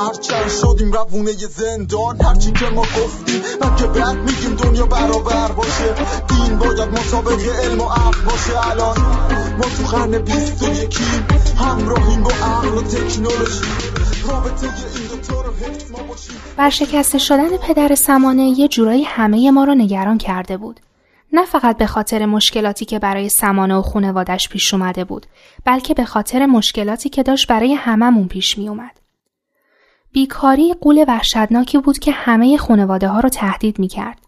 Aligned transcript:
هرچند 0.00 0.48
شدیم 0.48 0.92
روونه 0.92 1.32
زندان. 1.32 2.20
هرچی 2.22 2.52
که 2.52 2.66
ما 2.74 2.82
گفتیم 2.82 3.42
من 3.60 3.76
که 3.76 3.86
بعد 3.86 4.16
میگیم 4.16 4.54
دنیا 4.54 4.86
برابر 4.86 5.52
باشه. 5.52 5.94
دین 6.28 6.58
باید 6.58 6.88
مطابق 6.88 7.40
علم 7.64 7.80
و 7.80 7.84
عقل 7.84 8.20
باشه. 8.24 8.70
الان 8.70 8.96
ما 9.58 9.64
تو 9.64 9.96
قرن 9.96 10.18
بیست 10.18 10.62
و 10.62 10.68
یکیم 10.68 11.26
همراهیم 11.56 12.22
با 12.22 12.30
عقل 12.30 12.68
و 12.68 12.82
تکنولوژی. 12.82 13.64
رابطه 14.28 14.66
این 14.66 15.06
دوتا 15.10 15.40
رو 15.42 15.52
حفظ 15.52 15.90
ما 15.90 16.02
باشیم. 16.02 16.36
برشکسته 16.56 17.18
شدن 17.18 17.56
پدر 17.56 17.94
سمانه 17.94 18.42
یه 18.42 18.68
جورایی 18.68 19.04
همه 19.04 19.50
ما 19.50 19.64
رو 19.64 19.74
نگران 19.74 20.18
کرده 20.18 20.56
بود. 20.56 20.80
نه 21.32 21.44
فقط 21.44 21.76
به 21.76 21.86
خاطر 21.86 22.26
مشکلاتی 22.26 22.84
که 22.84 22.98
برای 22.98 23.28
سمانه 23.28 23.76
و 23.76 23.82
خونوادش 23.82 24.48
پیش 24.48 24.74
اومده 24.74 25.04
بود 25.04 25.26
بلکه 25.64 25.94
به 25.94 26.04
خاطر 26.04 26.46
مشکلاتی 26.46 27.08
که 27.08 27.22
داشت 27.22 27.48
برای 27.48 27.74
هممون 27.74 28.28
پیش 28.28 28.58
می 28.58 28.68
اومد. 28.68 29.01
بیکاری 30.12 30.74
قول 30.80 31.04
وحشتناکی 31.08 31.78
بود 31.78 31.98
که 31.98 32.12
همه 32.12 32.56
خانواده 32.56 33.08
ها 33.08 33.20
رو 33.20 33.28
تهدید 33.28 33.78
می 33.78 33.88
کرد. 33.88 34.18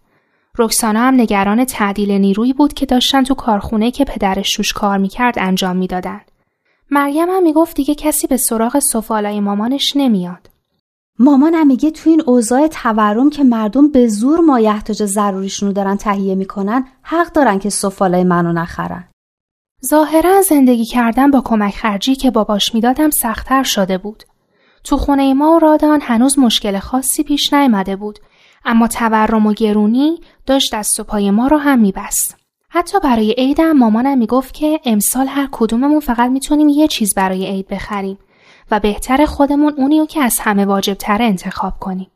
رکسانا 0.57 0.99
هم 0.99 1.13
نگران 1.21 1.65
تعدیل 1.65 2.11
نیرویی 2.11 2.53
بود 2.53 2.73
که 2.73 2.85
داشتن 2.85 3.23
تو 3.23 3.33
کارخونه 3.33 3.91
که 3.91 4.05
پدرش 4.05 4.55
روش 4.55 4.73
کار 4.73 4.97
می‌کرد 4.97 5.39
انجام 5.39 5.75
می‌دادن. 5.77 6.21
مریم 6.91 7.29
هم 7.29 7.43
می‌گفت 7.43 7.75
دیگه 7.75 7.95
کسی 7.95 8.27
به 8.27 8.37
سراغ 8.37 8.79
سفالای 8.79 9.39
مامانش 9.39 9.93
نمیاد. 9.95 10.49
مامانم 11.19 11.67
میگه 11.67 11.91
تو 11.91 12.09
این 12.09 12.23
اوضاع 12.25 12.67
تورم 12.67 13.29
که 13.29 13.43
مردم 13.43 13.91
به 13.91 14.07
زور 14.07 14.39
مایحتاج 14.39 15.05
ضروریشونو 15.05 15.71
دارن 15.73 15.97
تهیه 15.97 16.35
می‌کنن 16.35 16.87
حق 17.01 17.31
دارن 17.31 17.59
که 17.59 17.69
سفالای 17.69 18.23
منو 18.23 18.53
نخرن. 18.53 19.03
ظاهرا 19.89 20.41
زندگی 20.41 20.85
کردن 20.85 21.31
با 21.31 21.41
کمک 21.41 21.73
خرجی 21.73 22.15
که 22.15 22.31
باباش 22.31 22.73
می‌دادم 22.73 23.09
سختتر 23.09 23.63
شده 23.63 23.97
بود. 23.97 24.23
تو 24.85 24.97
خونه 24.97 25.33
ما 25.33 25.51
و 25.51 25.59
رادان 25.59 26.01
هنوز 26.01 26.39
مشکل 26.39 26.79
خاصی 26.79 27.23
پیش 27.23 27.53
نیامده 27.53 27.95
بود 27.95 28.19
اما 28.65 28.87
تورم 28.87 29.47
و 29.47 29.53
گرونی 29.53 30.19
داشت 30.45 30.75
دست 30.75 30.99
و 30.99 31.03
پای 31.03 31.31
ما 31.31 31.47
رو 31.47 31.57
هم 31.57 31.79
میبست. 31.79 32.37
حتی 32.69 32.99
برای 32.99 33.35
عیدم 33.37 33.71
مامانم 33.71 34.17
می‌گفت 34.17 34.53
که 34.53 34.79
امسال 34.85 35.27
هر 35.27 35.49
کدوممون 35.51 35.99
فقط 35.99 36.31
می‌تونیم 36.31 36.69
یه 36.69 36.87
چیز 36.87 37.13
برای 37.15 37.45
عید 37.45 37.67
بخریم 37.67 38.17
و 38.71 38.79
بهتر 38.79 39.25
خودمون 39.25 39.73
اونیو 39.77 40.05
که 40.05 40.21
از 40.21 40.39
همه 40.39 40.65
واجب 40.65 40.93
تر 40.93 41.21
انتخاب 41.21 41.73
کنیم. 41.79 42.07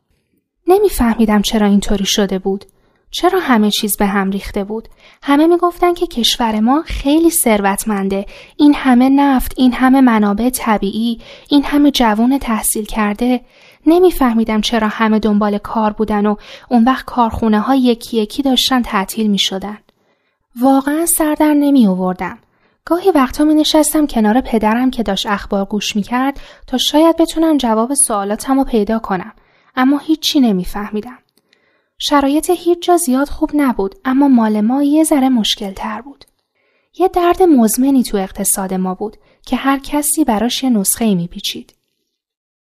نمیفهمیدم 0.67 1.42
چرا 1.42 1.67
اینطوری 1.67 2.06
شده 2.06 2.39
بود. 2.39 2.66
چرا 3.11 3.39
همه 3.39 3.71
چیز 3.71 3.97
به 3.97 4.05
هم 4.05 4.31
ریخته 4.31 4.63
بود؟ 4.63 4.88
همه 5.23 5.47
می‌گفتن 5.47 5.93
که 5.93 6.07
کشور 6.07 6.59
ما 6.59 6.83
خیلی 6.85 7.29
ثروتمنده. 7.29 8.25
این 8.57 8.73
همه 8.73 9.09
نفت، 9.09 9.53
این 9.57 9.73
همه 9.73 10.02
منابع 10.02 10.49
طبیعی، 10.49 11.21
این 11.49 11.63
همه 11.63 11.91
جوون 11.91 12.37
تحصیل 12.37 12.85
کرده. 12.85 13.41
نمیفهمیدم 13.85 14.61
چرا 14.61 14.87
همه 14.87 15.19
دنبال 15.19 15.57
کار 15.57 15.91
بودن 15.91 16.25
و 16.25 16.35
اون 16.69 16.83
وقت 16.83 17.05
کارخونه 17.05 17.59
ها 17.59 17.75
یکی 17.75 18.17
یکی 18.17 18.43
داشتن 18.43 18.81
تعطیل 18.81 19.27
می 19.27 19.39
شدن. 19.39 19.77
واقعا 20.61 21.05
سردر 21.05 21.53
نمی 21.53 21.87
آوردم. 21.87 22.39
گاهی 22.85 23.11
وقتا 23.11 23.43
می 23.43 23.55
نشستم 23.55 24.08
کنار 24.08 24.42
پدرم 24.42 24.92
که 24.92 25.03
داشت 25.03 25.25
اخبار 25.25 25.65
گوش 25.65 25.95
می 25.95 26.02
کرد 26.02 26.39
تا 26.67 26.77
شاید 26.77 27.17
بتونم 27.17 27.58
جواب 27.58 27.93
سوالاتم 27.93 28.59
رو 28.59 28.64
پیدا 28.64 28.99
کنم. 28.99 29.33
اما 29.75 29.98
هیچی 29.98 30.39
نمیفهمیدم. 30.39 31.17
شرایط 32.02 32.49
هیچ 32.49 32.82
جا 32.82 32.98
زیاد 32.98 33.30
خوب 33.30 33.52
نبود 33.54 33.95
اما 34.05 34.27
مال 34.27 34.61
ما 34.61 34.83
یه 34.83 35.04
ذره 35.04 35.30
مشکل 35.30 35.73
تر 35.73 36.02
بود. 36.02 36.26
یه 36.99 37.08
درد 37.08 37.43
مزمنی 37.43 38.04
تو 38.04 38.17
اقتصاد 38.17 38.73
ما 38.73 38.95
بود 38.95 39.17
که 39.45 39.55
هر 39.55 39.80
کسی 39.80 40.23
براش 40.23 40.64
یه 40.64 40.70
نسخه 40.70 41.15
می 41.15 41.27
پیچید. 41.27 41.73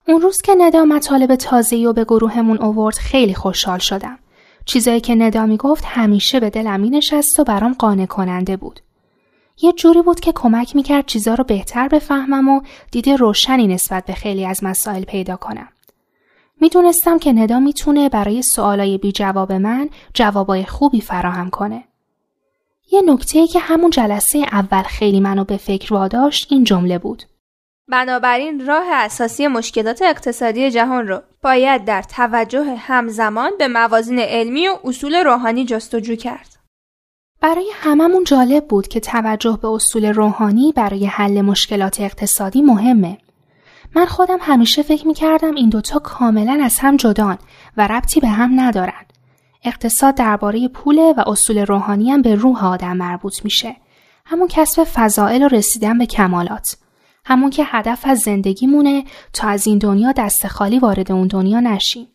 اون 0.07 0.21
روز 0.21 0.41
که 0.41 0.55
ندا 0.57 0.85
مطالب 0.85 1.35
تازه‌ای 1.35 1.85
و 1.85 1.93
به 1.93 2.03
گروهمون 2.03 2.57
اوورد 2.57 2.95
خیلی 2.95 3.33
خوشحال 3.33 3.79
شدم. 3.79 4.19
چیزایی 4.65 5.01
که 5.01 5.15
ندا 5.15 5.45
می 5.45 5.57
گفت 5.57 5.83
همیشه 5.87 6.39
به 6.39 6.49
دلم 6.49 6.79
می 6.79 6.89
نشست 6.89 7.39
و 7.39 7.43
برام 7.43 7.73
قانع 7.73 8.05
کننده 8.05 8.57
بود. 8.57 8.79
یه 9.61 9.73
جوری 9.73 10.01
بود 10.01 10.19
که 10.19 10.31
کمک 10.31 10.75
می 10.75 10.83
کرد 10.83 11.05
چیزا 11.05 11.33
رو 11.33 11.43
بهتر 11.43 11.87
بفهمم 11.87 12.49
و 12.49 12.61
دید 12.91 13.09
روشنی 13.09 13.67
نسبت 13.67 14.05
به 14.05 14.13
خیلی 14.13 14.45
از 14.45 14.63
مسائل 14.63 15.03
پیدا 15.03 15.35
کنم. 15.35 15.67
می‌دونستم 16.61 17.19
که 17.19 17.33
ندا 17.33 17.59
می‌تونه 17.59 18.09
برای 18.09 18.41
سوالای 18.41 18.97
بی 18.97 19.11
جواب 19.11 19.51
من 19.51 19.89
جوابای 20.13 20.65
خوبی 20.65 21.01
فراهم 21.01 21.49
کنه. 21.49 21.83
یه 22.91 23.01
نکته 23.01 23.47
که 23.47 23.59
همون 23.59 23.89
جلسه 23.89 24.39
اول 24.51 24.81
خیلی 24.81 25.19
منو 25.19 25.43
به 25.43 25.57
فکر 25.57 25.93
واداشت 25.93 26.47
این 26.51 26.63
جمله 26.63 26.97
بود. 26.97 27.23
بنابراین 27.87 28.65
راه 28.67 28.85
اساسی 28.91 29.47
مشکلات 29.47 30.01
اقتصادی 30.01 30.71
جهان 30.71 31.07
رو 31.07 31.21
باید 31.43 31.85
در 31.85 32.01
توجه 32.01 32.75
همزمان 32.77 33.51
به 33.59 33.67
موازین 33.67 34.19
علمی 34.19 34.67
و 34.67 34.77
اصول 34.83 35.15
روحانی 35.15 35.65
جستجو 35.65 36.15
کرد. 36.15 36.55
برای 37.41 37.71
هممون 37.73 38.23
جالب 38.23 38.67
بود 38.67 38.87
که 38.87 38.99
توجه 38.99 39.59
به 39.61 39.67
اصول 39.67 40.05
روحانی 40.05 40.73
برای 40.75 41.05
حل 41.05 41.41
مشکلات 41.41 42.01
اقتصادی 42.01 42.61
مهمه. 42.61 43.17
من 43.95 44.05
خودم 44.05 44.37
همیشه 44.41 44.81
فکر 44.83 45.07
می 45.07 45.13
کردم 45.13 45.55
این 45.55 45.69
دوتا 45.69 45.99
کاملا 45.99 46.59
از 46.63 46.79
هم 46.79 46.97
جدان 46.97 47.37
و 47.77 47.87
ربطی 47.87 48.19
به 48.19 48.27
هم 48.27 48.59
ندارن. 48.59 49.05
اقتصاد 49.63 50.15
درباره 50.15 50.67
پوله 50.67 51.13
و 51.17 51.23
اصول 51.27 51.65
روحانی 51.65 52.11
هم 52.11 52.21
به 52.21 52.35
روح 52.35 52.65
آدم 52.65 52.97
مربوط 52.97 53.43
میشه. 53.43 53.75
همون 54.25 54.47
کسب 54.47 54.83
فضائل 54.83 55.43
و 55.43 55.47
رسیدن 55.47 55.97
به 55.97 56.05
کمالات. 56.05 56.77
همون 57.25 57.49
که 57.49 57.63
هدف 57.65 58.01
از 58.07 58.19
زندگیمونه 58.19 59.03
تا 59.33 59.47
از 59.47 59.67
این 59.67 59.77
دنیا 59.77 60.11
دست 60.11 60.47
خالی 60.47 60.79
وارد 60.79 61.11
اون 61.11 61.27
دنیا 61.27 61.59
نشیم. 61.59 62.07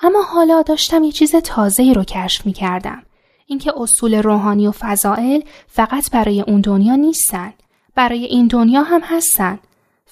اما 0.00 0.22
حالا 0.22 0.62
داشتم 0.62 1.04
یه 1.04 1.12
چیز 1.12 1.36
تازه‌ای 1.36 1.94
رو 1.94 2.04
کشف 2.04 2.46
می 2.46 2.52
کردم. 2.52 3.02
اینکه 3.46 3.72
اصول 3.76 4.14
روحانی 4.14 4.66
و 4.66 4.72
فضائل 4.72 5.40
فقط 5.66 6.10
برای 6.10 6.40
اون 6.40 6.60
دنیا 6.60 6.96
نیستن. 6.96 7.52
برای 7.94 8.24
این 8.24 8.46
دنیا 8.46 8.82
هم 8.82 9.00
هستن. 9.00 9.58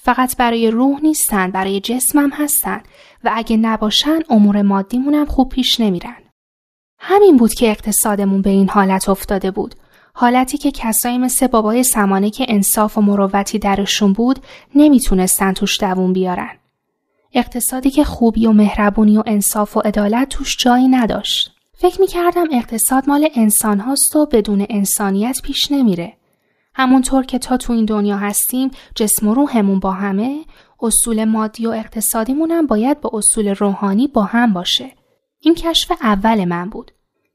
فقط 0.08 0.36
برای 0.36 0.70
روح 0.70 1.00
نیستن 1.02 1.50
برای 1.50 1.80
جسمم 1.80 2.30
هستن 2.32 2.80
و 3.24 3.30
اگه 3.34 3.56
نباشن 3.56 4.18
امور 4.30 4.62
مادیمون 4.62 5.14
هم 5.14 5.26
خوب 5.26 5.48
پیش 5.48 5.80
نمیرن. 5.80 6.16
همین 6.98 7.36
بود 7.36 7.54
که 7.54 7.70
اقتصادمون 7.70 8.42
به 8.42 8.50
این 8.50 8.68
حالت 8.68 9.08
افتاده 9.08 9.50
بود. 9.50 9.74
حالتی 10.14 10.58
که 10.58 10.70
کسایی 10.70 11.18
مثل 11.18 11.46
بابای 11.46 11.82
سمانه 11.82 12.30
که 12.30 12.46
انصاف 12.48 12.98
و 12.98 13.00
مروتی 13.00 13.58
درشون 13.58 14.12
بود 14.12 14.38
نمی‌تونستن 14.74 15.52
توش 15.52 15.80
دوون 15.80 16.12
بیارن. 16.12 16.58
اقتصادی 17.32 17.90
که 17.90 18.04
خوبی 18.04 18.46
و 18.46 18.52
مهربونی 18.52 19.18
و 19.18 19.22
انصاف 19.26 19.76
و 19.76 19.80
عدالت 19.80 20.28
توش 20.28 20.56
جایی 20.56 20.88
نداشت. 20.88 21.50
فکر 21.74 22.00
می‌کردم 22.00 22.46
اقتصاد 22.52 23.08
مال 23.08 23.28
انسان 23.34 23.80
هاست 23.80 24.16
و 24.16 24.26
بدون 24.26 24.66
انسانیت 24.70 25.38
پیش 25.44 25.72
نمیره. 25.72 26.17
همونطور 26.78 27.24
که 27.24 27.38
تا 27.38 27.56
تو 27.56 27.72
این 27.72 27.84
دنیا 27.84 28.16
هستیم 28.16 28.70
جسم 28.94 29.28
و 29.28 29.34
روحمون 29.34 29.80
با 29.80 29.92
همه 29.92 30.44
اصول 30.80 31.24
مادی 31.24 31.66
و 31.66 31.70
اقتصادیمون 31.70 32.50
هم 32.50 32.66
باید 32.66 33.00
با 33.00 33.10
اصول 33.12 33.54
روحانی 33.54 34.08
با 34.08 34.22
هم 34.22 34.52
باشه. 34.52 34.92
این 35.40 35.54
کشف 35.54 35.92
اول 36.02 36.44
من 36.44 36.68
بود. 36.68 36.90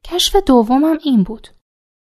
کشف 0.05 0.35
دومم 0.35 0.97
این 1.03 1.23
بود. 1.23 1.47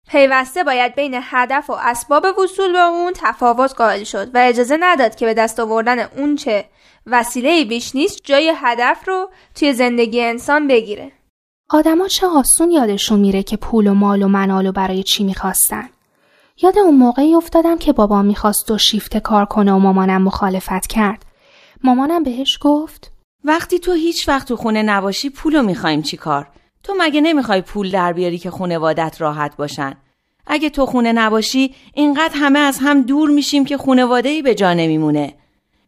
پیوسته 0.09 0.64
باید 0.64 0.94
بین 0.94 1.20
هدف 1.23 1.70
و 1.70 1.73
اسباب 1.73 2.26
وصول 2.38 2.73
به 2.73 2.79
اون 2.79 3.12
تفاوت 3.17 3.75
قائل 3.75 4.05
شد 4.05 4.35
و 4.35 4.38
اجازه 4.38 4.76
نداد 4.81 5.14
که 5.14 5.26
به 5.26 5.35
دست 5.35 5.61
آوردن 5.61 5.99
اون 5.99 6.37
چه 6.37 6.64
وسیله 7.06 7.64
بیش 7.64 7.94
نیست 7.94 8.20
جای 8.25 8.53
هدف 8.56 9.09
رو 9.09 9.31
توی 9.55 9.73
زندگی 9.73 10.23
انسان 10.23 10.69
بگیره. 10.69 11.12
آدما 11.70 12.09
چه 12.09 12.26
آسون 12.26 12.70
یادشون 12.70 13.20
میره 13.20 13.43
که 13.43 13.56
پول 13.56 13.87
و 13.87 13.94
مال 13.94 14.23
و 14.23 14.29
منال 14.29 14.67
و 14.67 14.73
برای 14.73 15.03
چی 15.03 15.25
می‌خواستن. 15.25 15.88
یاد 16.62 16.79
اون 16.79 16.97
موقعی 16.97 17.35
افتادم 17.35 17.79
که 17.79 17.93
بابا 17.93 18.23
می‌خواست 18.23 18.69
دو 18.69 18.79
شیفته 18.79 19.21
کار 19.21 19.45
کنه 19.45 19.73
و 19.73 19.79
مامانم 19.79 20.23
مخالفت 20.23 20.87
کرد. 20.87 21.27
مامانم 21.85 22.23
بهش 22.23 22.59
گفت 22.61 23.12
وقتی 23.45 23.79
تو 23.79 23.93
هیچ 23.93 24.29
وقت 24.29 24.49
تو 24.49 24.57
خونه 24.57 24.83
نباشی 24.83 25.31
پولو 25.31 25.62
می‌خوایم 25.62 26.03
چی 26.03 26.17
کار؟ 26.17 26.49
تو 26.83 26.95
مگه 26.99 27.21
نمی‌خوای 27.21 27.61
پول 27.61 27.91
در 27.91 28.12
بیاری 28.12 28.39
که 28.39 28.51
خونوادت 28.51 29.17
راحت 29.21 29.57
باشن؟ 29.57 29.95
اگه 30.47 30.71
تو 30.71 30.87
خونه 30.87 31.12
نباشی 31.12 31.75
اینقدر 31.95 32.35
همه 32.35 32.59
از 32.59 32.79
هم 32.83 33.03
دور 33.03 33.31
میشیم 33.31 33.65
که 33.65 33.77
خونواده 33.77 34.43
به 34.43 34.55
جا 34.55 34.73
نمیمونه. 34.75 35.35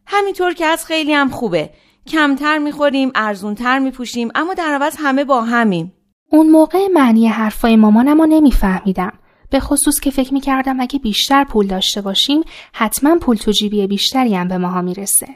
همینطور 0.05 0.53
که 0.53 0.65
از 0.65 0.85
خیلی 0.85 1.13
هم 1.13 1.29
خوبه. 1.29 1.69
کمتر 2.07 2.57
می‌خوریم، 2.57 3.11
ارزونتر 3.15 3.79
میپوشیم 3.79 4.31
اما 4.35 4.53
در 4.53 4.73
عوض 4.73 4.95
همه 4.99 5.23
با 5.23 5.41
همیم. 5.41 5.93
اون 6.31 6.49
موقع 6.49 6.87
معنی 6.93 7.27
حرفای 7.27 7.75
مامانم 7.75 8.21
رو 8.21 8.25
نمیفهمیدم. 8.25 9.13
به 9.53 9.59
خصوص 9.59 9.99
که 9.99 10.11
فکر 10.11 10.33
می‌کردم 10.33 10.79
اگه 10.79 10.99
بیشتر 10.99 11.43
پول 11.43 11.67
داشته 11.67 12.01
باشیم 12.01 12.41
حتما 12.73 13.17
پول 13.21 13.37
تو 13.37 13.51
جیبی 13.51 13.87
بیشتری 13.87 14.35
هم 14.35 14.47
به 14.47 14.57
ماها 14.57 14.81
می‌رسه. 14.81 15.27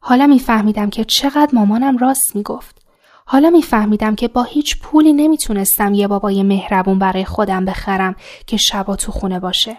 حالا 0.00 0.26
میفهمیدم 0.26 0.90
که 0.90 1.04
چقدر 1.04 1.50
مامانم 1.52 1.98
راست 1.98 2.36
می‌گفت. 2.36 2.82
حالا 3.26 3.50
میفهمیدم 3.50 4.14
که 4.14 4.28
با 4.28 4.42
هیچ 4.42 4.78
پولی 4.78 5.12
نمی‌تونستم 5.12 5.94
یه 5.94 6.08
بابای 6.08 6.42
مهربون 6.42 6.98
برای 6.98 7.24
خودم 7.24 7.64
بخرم 7.64 8.16
که 8.46 8.56
شبا 8.56 8.96
تو 8.96 9.12
خونه 9.12 9.40
باشه. 9.40 9.76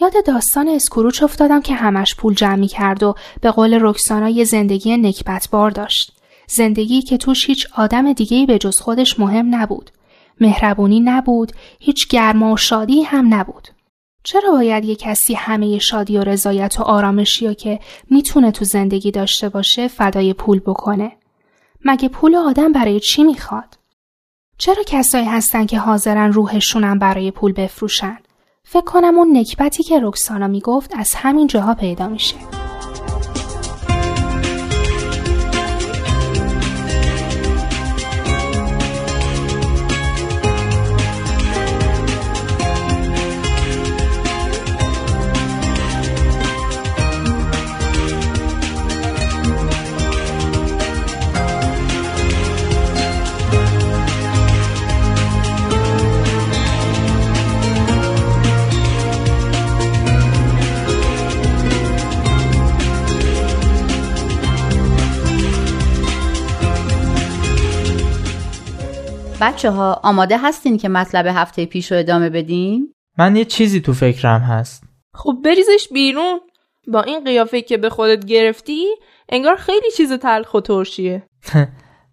یاد 0.00 0.12
داستان 0.26 0.68
اسکروچ 0.68 1.22
افتادم 1.22 1.60
که 1.60 1.74
همش 1.74 2.14
پول 2.14 2.34
جمع 2.34 2.66
کرد 2.66 3.02
و 3.02 3.14
به 3.40 3.50
قول 3.50 3.78
رکسانا 3.80 4.28
یه 4.28 4.44
زندگی 4.44 4.96
نکبتبار 4.96 5.70
داشت. 5.70 6.12
زندگی 6.48 7.02
که 7.02 7.16
توش 7.16 7.46
هیچ 7.46 7.66
آدم 7.76 8.12
دیگهی 8.12 8.46
به 8.46 8.58
جز 8.58 8.78
خودش 8.78 9.20
مهم 9.20 9.54
نبود. 9.54 9.90
مهربونی 10.40 11.00
نبود، 11.00 11.52
هیچ 11.80 12.08
گرما 12.08 12.52
و 12.52 12.56
شادی 12.56 13.02
هم 13.02 13.34
نبود. 13.34 13.68
چرا 14.24 14.50
باید 14.50 14.84
یه 14.84 14.96
کسی 14.96 15.34
همه 15.34 15.78
شادی 15.78 16.18
و 16.18 16.24
رضایت 16.24 16.80
و 16.80 16.82
آرامشی 16.82 17.46
رو 17.46 17.54
که 17.54 17.80
می‌تونه 18.10 18.50
تو 18.50 18.64
زندگی 18.64 19.10
داشته 19.10 19.48
باشه 19.48 19.88
فدای 19.88 20.32
پول 20.32 20.60
بکنه؟ 20.60 21.12
مگه 21.84 22.08
پول 22.08 22.34
آدم 22.34 22.72
برای 22.72 23.00
چی 23.00 23.24
می‌خواد؟ 23.24 23.78
چرا 24.58 24.82
کسایی 24.86 25.24
هستن 25.24 25.66
که 25.66 25.78
حاضرن 25.78 26.32
روحشونم 26.32 26.98
برای 26.98 27.30
پول 27.30 27.52
بفروشن؟ 27.52 28.18
فکر 28.64 28.84
کنم 28.84 29.18
اون 29.18 29.36
نکبتی 29.36 29.82
که 29.82 30.00
رکسانا 30.02 30.48
می‌گفت 30.48 30.92
از 30.96 31.14
همین 31.16 31.46
جاها 31.46 31.74
پیدا 31.74 32.08
میشه. 32.08 32.36
بچه 69.40 69.70
ها 69.70 70.00
آماده 70.02 70.38
هستین 70.38 70.78
که 70.78 70.88
مطلب 70.88 71.26
هفته 71.26 71.66
پیش 71.66 71.92
رو 71.92 71.98
ادامه 71.98 72.30
بدیم؟ 72.30 72.92
من 73.18 73.36
یه 73.36 73.44
چیزی 73.44 73.80
تو 73.80 73.92
فکرم 73.92 74.40
هست. 74.40 74.84
خب 75.14 75.36
بریزش 75.44 75.88
بیرون. 75.92 76.40
با 76.88 77.02
این 77.02 77.24
قیافه 77.24 77.62
که 77.62 77.76
به 77.76 77.90
خودت 77.90 78.24
گرفتی 78.24 78.86
انگار 79.28 79.56
خیلی 79.56 79.90
چیز 79.96 80.12
تلخ 80.12 80.54
و 80.54 80.60
ترشیه. 80.60 81.22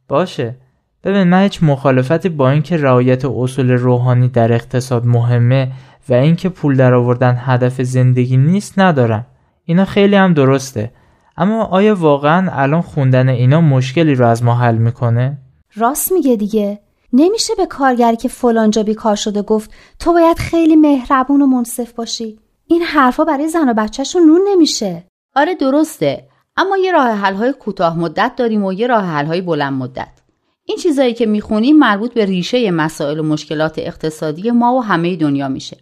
باشه. 0.10 0.56
ببین 1.04 1.24
من 1.24 1.44
هیچ 1.44 1.64
مخالفتی 1.64 2.30
با 2.30 2.50
اینکه 2.50 2.78
رعایت 2.78 3.26
اصول 3.26 3.72
روحانی 3.72 4.28
در 4.28 4.54
اقتصاد 4.54 5.06
مهمه 5.06 5.72
و 6.10 6.14
اینکه 6.14 6.50
پول 6.50 6.76
در 6.78 6.94
آوردن 6.94 7.38
هدف 7.40 7.82
زندگی 7.82 8.38
نیست 8.38 8.80
ندارم. 8.80 9.26
اینا 9.66 9.86
خیلی 9.86 10.16
هم 10.16 10.34
درسته. 10.34 10.92
اما 11.38 11.64
آیا 11.64 11.96
واقعا 11.96 12.52
الان 12.52 12.82
خوندن 12.82 13.30
اینا 13.30 13.62
مشکلی 13.62 14.16
رو 14.16 14.28
از 14.28 14.44
ما 14.44 14.56
حل 14.56 14.76
می‌کنه؟ 14.76 15.38
راست 15.76 16.12
میگه 16.12 16.36
دیگه. 16.36 16.80
نمیشه 17.14 17.56
به 17.56 17.66
کارگری 17.66 18.18
که 18.18 18.28
فلانجا 18.28 18.84
بیکار 18.84 19.16
شده 19.16 19.42
گفت 19.42 19.72
تو 20.00 20.14
باید 20.14 20.38
خیلی 20.38 20.76
مهربون 20.76 21.42
و 21.42 21.46
منصف 21.46 21.94
باشی. 21.94 22.40
این 22.68 22.82
حرفا 22.82 23.24
برای 23.24 23.48
زن 23.48 23.70
و 23.70 23.74
بچهشون 23.74 24.26
نون 24.26 24.42
نمیشه. 24.48 25.08
آره 25.36 25.56
درسته 25.56 26.28
اما 26.58 26.78
یه 26.78 26.92
راه 26.92 27.08
حل 27.08 27.34
های 27.34 27.54
کوتاه 27.54 28.00
مدت 28.00 28.36
داریم 28.36 28.66
و 28.66 28.74
یه 28.74 28.88
راه 28.88 29.04
حل 29.04 29.26
های 29.26 29.42
بلند 29.42 29.74
مدت. 29.74 30.22
این 30.64 30.78
چیزایی 30.78 31.14
که 31.14 31.26
می‌خونیم 31.26 31.78
مربوط 31.78 32.14
به 32.14 32.26
ریشه 32.26 32.72
مسائل 32.72 33.20
و 33.20 33.24
مشکلات 33.24 33.80
اقتصادی 33.80 34.52
ما 34.52 34.74
و 34.74 34.84
همه 34.84 35.16
دنیا 35.16 35.48
میشه. 35.48 35.78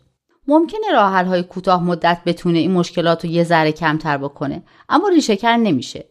ممکنه 0.47 0.91
راه 0.93 1.25
های 1.25 1.43
کوتاه 1.43 1.83
مدت 1.83 2.21
بتونه 2.25 2.59
این 2.59 2.71
مشکلات 2.71 3.25
رو 3.25 3.31
یه 3.31 3.43
ذره 3.43 3.71
کمتر 3.71 4.17
بکنه 4.17 4.63
اما 4.89 5.07
ریشه 5.07 5.35
کن 5.35 5.49
نمیشه. 5.49 6.05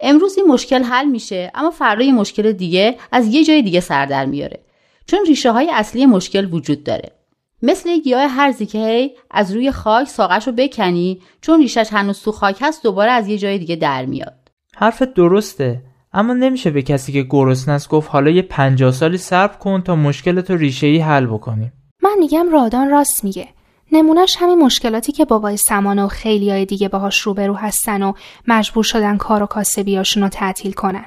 امروز 0.00 0.38
این 0.38 0.46
مشکل 0.46 0.82
حل 0.82 1.06
میشه 1.06 1.50
اما 1.54 1.70
فردا 1.70 2.04
یه 2.04 2.12
مشکل 2.12 2.52
دیگه 2.52 2.96
از 3.12 3.26
یه 3.26 3.44
جای 3.44 3.62
دیگه 3.62 3.80
سر 3.80 4.06
در 4.06 4.26
میاره 4.26 4.60
چون 5.06 5.20
ریشه 5.26 5.52
های 5.52 5.70
اصلی 5.72 6.06
مشکل 6.06 6.54
وجود 6.54 6.84
داره. 6.84 7.12
مثل 7.62 7.88
یه 7.88 7.98
گیاه 7.98 8.26
هرزی 8.26 8.66
که 8.66 8.78
هی 8.78 9.10
از 9.30 9.52
روی 9.52 9.70
خاک 9.70 10.08
ساقش 10.08 10.46
رو 10.46 10.52
بکنی 10.52 11.20
چون 11.40 11.60
ریشش 11.60 11.88
هنوز 11.92 12.20
تو 12.20 12.32
خاک 12.32 12.58
هست 12.60 12.82
دوباره 12.82 13.10
از 13.10 13.28
یه 13.28 13.38
جای 13.38 13.58
دیگه 13.58 13.76
در 13.76 14.04
میاد. 14.04 14.34
حرف 14.76 15.02
درسته 15.02 15.82
اما 16.12 16.32
نمیشه 16.32 16.70
به 16.70 16.82
کسی 16.82 17.12
که 17.12 17.22
گرسنه 17.22 17.74
است 17.74 17.88
گفت 17.88 18.10
حالا 18.10 18.30
یه 18.30 18.42
پنجاه 18.42 18.92
سالی 18.92 19.18
صبر 19.18 19.56
کن 19.56 19.82
تا 19.82 19.96
مشکل 19.96 20.40
تو 20.40 20.56
ریشه 20.56 20.86
ای 20.86 20.98
حل 20.98 21.26
بکنیم. 21.26 21.72
من 22.02 22.16
میگم 22.18 22.52
رادان 22.52 22.90
راست 22.90 23.24
میگه. 23.24 23.48
نمونهش 23.92 24.36
همین 24.38 24.58
مشکلاتی 24.58 25.12
که 25.12 25.24
بابای 25.24 25.56
سمانه 25.56 26.04
و 26.04 26.08
خیلی 26.08 26.50
های 26.50 26.64
دیگه 26.64 26.88
باهاش 26.88 27.20
روبرو 27.20 27.54
هستن 27.54 28.02
و 28.02 28.12
مجبور 28.48 28.84
شدن 28.84 29.16
کار 29.16 29.42
و 29.42 29.46
کاسبیاشون 29.46 30.22
رو 30.22 30.28
تعطیل 30.28 30.72
کنن. 30.72 31.06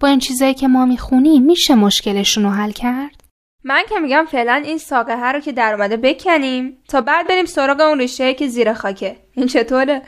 با 0.00 0.08
این 0.08 0.18
چیزایی 0.18 0.54
که 0.54 0.68
ما 0.68 0.86
می‌خونیم 0.86 1.42
میشه 1.42 1.74
مشکلشون 1.74 2.44
رو 2.44 2.50
حل 2.50 2.70
کرد؟ 2.70 3.24
من 3.64 3.82
که 3.88 3.98
میگم 3.98 4.26
فعلا 4.30 4.62
این 4.64 4.78
ساقه 4.78 5.32
رو 5.32 5.40
که 5.40 5.52
در 5.52 5.74
اومده 5.74 5.96
بکنیم 5.96 6.78
تا 6.88 7.00
بعد 7.00 7.28
بریم 7.28 7.46
سراغ 7.46 7.80
اون 7.80 7.98
ریشه 7.98 8.34
که 8.34 8.48
زیر 8.48 8.72
خاکه. 8.72 9.16
این 9.32 9.46
چطوره؟ 9.46 10.02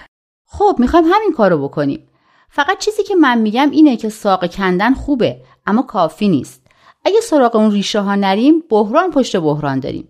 خب 0.47 0.77
می‌خوایم 0.79 1.05
همین 1.05 1.33
کارو 1.37 1.69
بکنیم. 1.69 2.09
فقط 2.51 2.79
چیزی 2.79 3.03
که 3.03 3.15
من 3.15 3.39
میگم 3.39 3.71
اینه 3.71 3.97
که 3.97 4.09
ساقه 4.09 4.49
کندن 4.49 4.95
خوبه 4.95 5.37
اما 5.67 5.83
کافی 5.83 6.29
نیست. 6.29 6.67
اگه 7.05 7.21
سراغ 7.21 7.57
اون 7.57 7.71
ریشه 7.71 8.01
ها 8.01 8.15
نریم 8.15 8.63
بحران 8.71 9.11
پشت 9.11 9.37
بحران 9.37 9.81
داریم. 9.81 10.09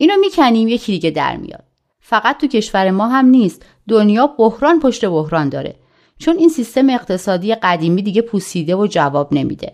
اینو 0.00 0.16
می‌کنیم 0.20 0.68
یکی 0.68 0.92
دیگه 0.92 1.10
در 1.10 1.36
میاد. 1.36 1.64
فقط 2.00 2.40
تو 2.40 2.46
کشور 2.46 2.90
ما 2.90 3.08
هم 3.08 3.26
نیست. 3.26 3.64
دنیا 3.88 4.26
بحران 4.26 4.80
پشت 4.80 5.04
بحران 5.04 5.48
داره. 5.48 5.74
چون 6.18 6.36
این 6.36 6.48
سیستم 6.48 6.90
اقتصادی 6.90 7.54
قدیمی 7.54 8.02
دیگه 8.02 8.22
پوسیده 8.22 8.76
و 8.76 8.86
جواب 8.86 9.34
نمیده. 9.34 9.72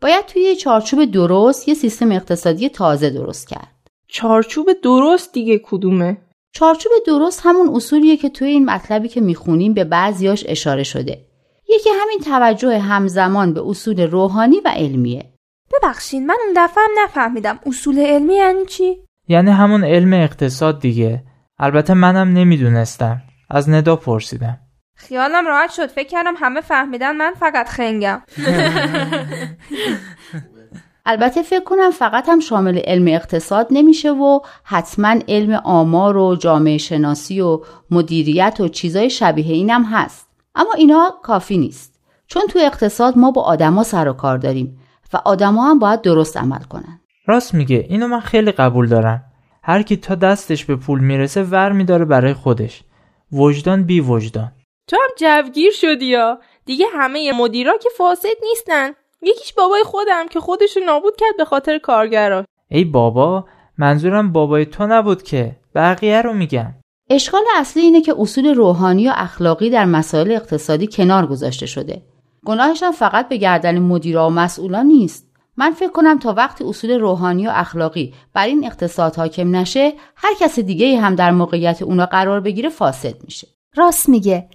باید 0.00 0.26
توی 0.26 0.42
یه 0.42 0.54
چارچوب 0.54 1.04
درست 1.04 1.68
یه 1.68 1.74
سیستم 1.74 2.12
اقتصادی 2.12 2.68
تازه 2.68 3.10
درست 3.10 3.48
کرد. 3.48 3.68
چارچوب 4.08 4.68
درست 4.82 5.32
دیگه 5.32 5.60
کدومه؟ 5.64 6.16
چارچوب 6.52 6.92
درست 7.06 7.40
همون 7.44 7.68
اصولیه 7.68 8.16
که 8.16 8.28
توی 8.28 8.48
این 8.48 8.64
مطلبی 8.64 9.08
که 9.08 9.20
می‌خونیم 9.20 9.74
به 9.74 9.84
بعضیاش 9.84 10.44
اشاره 10.48 10.82
شده. 10.82 11.24
یکی 11.68 11.90
همین 12.02 12.18
توجه 12.18 12.78
همزمان 12.78 13.54
به 13.54 13.62
اصول 13.66 14.00
روحانی 14.00 14.60
و 14.64 14.68
علمیه. 14.68 15.32
ببخشین 15.72 16.26
من 16.26 16.36
اون 16.46 16.52
دفعه 16.56 16.84
هم 16.84 17.04
نفهمیدم. 17.04 17.58
اصول 17.66 17.98
علمی 17.98 18.34
یعنی 18.34 18.66
چی؟ 18.66 18.98
یعنی 19.32 19.50
همون 19.50 19.84
علم 19.84 20.12
اقتصاد 20.12 20.80
دیگه. 20.80 21.22
البته 21.58 21.94
منم 21.94 22.32
نمی‌دونستم. 22.32 23.22
از 23.50 23.70
ندا 23.70 23.96
پرسیدم. 23.96 24.58
خیالم 24.94 25.46
راحت 25.46 25.70
شد. 25.70 25.86
فکر 25.86 26.08
کردم 26.08 26.34
همه 26.36 26.60
فهمیدن 26.60 27.16
من 27.16 27.32
فقط 27.40 27.68
خنگم. 27.68 28.22
البته 31.06 31.42
فکر 31.42 31.64
کنم 31.64 31.90
فقط 31.90 32.28
هم 32.28 32.40
شامل 32.40 32.78
علم 32.78 33.08
اقتصاد 33.08 33.66
نمیشه 33.70 34.10
و 34.10 34.40
حتما 34.64 35.14
علم 35.28 35.54
آمار 35.64 36.16
و 36.16 36.36
جامعه 36.36 36.78
شناسی 36.78 37.40
و 37.40 37.60
مدیریت 37.90 38.56
و 38.60 38.68
چیزای 38.68 39.10
شبیه 39.10 39.54
اینم 39.54 39.84
هست. 39.84 40.26
اما 40.54 40.72
اینا 40.72 41.14
کافی 41.22 41.58
نیست. 41.58 42.00
چون 42.26 42.42
تو 42.50 42.58
اقتصاد 42.58 43.18
ما 43.18 43.30
با 43.30 43.42
آدما 43.42 43.82
سر 43.82 44.08
و 44.08 44.12
کار 44.12 44.38
داریم 44.38 44.78
و 45.12 45.16
آدما 45.24 45.70
هم 45.70 45.78
باید 45.78 46.02
درست 46.02 46.36
عمل 46.36 46.62
کنن. 46.62 47.01
راست 47.26 47.54
میگه. 47.54 47.86
اینو 47.88 48.06
من 48.06 48.20
خیلی 48.20 48.52
قبول 48.52 48.88
دارم. 48.88 49.24
هر 49.62 49.82
کی 49.82 49.96
تا 49.96 50.14
دستش 50.14 50.64
به 50.64 50.76
پول 50.76 51.00
می‌رسه 51.00 51.42
ور 51.42 51.72
میداره 51.72 52.04
برای 52.04 52.34
خودش. 52.34 52.82
وجدان 53.32 53.84
بی 53.84 54.00
وجدان. 54.00 54.52
تو 54.88 54.96
هم 54.96 55.10
جوگیر 55.18 55.72
شدی 55.72 56.06
یا؟ 56.06 56.38
دیگه 56.64 56.86
همه 56.92 57.32
مدیرا 57.32 57.78
که 57.82 57.88
فاسد 57.96 58.28
نیستن. 58.48 58.90
یکیش 59.22 59.52
بابای 59.52 59.82
خودم 59.82 60.28
که 60.28 60.40
خودشو 60.40 60.80
نابود 60.80 61.16
کرد 61.16 61.36
به 61.38 61.44
خاطر 61.44 61.78
کارگرا. 61.78 62.44
ای 62.68 62.84
بابا 62.84 63.44
منظورم 63.78 64.32
بابای 64.32 64.66
تو 64.66 64.86
نبود 64.86 65.22
که. 65.22 65.56
بقیه 65.74 66.22
رو 66.22 66.32
میگم. 66.32 66.74
اشکال 67.10 67.42
اصلی 67.56 67.82
اینه 67.82 68.00
که 68.00 68.14
اصول 68.18 68.54
روحانی 68.54 69.08
و 69.08 69.12
اخلاقی 69.16 69.70
در 69.70 69.84
مسائل 69.84 70.32
اقتصادی 70.32 70.86
کنار 70.86 71.26
گذاشته 71.26 71.66
شده. 71.66 72.02
گناهش 72.46 72.82
هم 72.82 72.92
فقط 72.92 73.28
به 73.28 73.36
گردن 73.36 73.78
مدیرا 73.78 74.26
و 74.26 74.30
مسئولان 74.30 74.86
نیست. 74.86 75.31
من 75.56 75.70
فکر 75.70 75.92
کنم 75.92 76.18
تا 76.18 76.32
وقتی 76.32 76.64
اصول 76.64 76.90
روحانی 76.90 77.46
و 77.46 77.50
اخلاقی 77.54 78.14
بر 78.34 78.46
این 78.46 78.66
اقتصاد 78.66 79.16
حاکم 79.16 79.56
نشه 79.56 79.92
هر 80.16 80.34
کس 80.40 80.58
دیگه 80.58 81.00
هم 81.00 81.14
در 81.14 81.30
موقعیت 81.30 81.82
اونا 81.82 82.06
قرار 82.06 82.40
بگیره 82.40 82.68
فاسد 82.68 83.24
میشه. 83.24 83.48
راست 83.76 84.08
میگه. 84.08 84.48